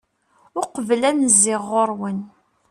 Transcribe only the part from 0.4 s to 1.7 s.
uqbel ad n-zziɣ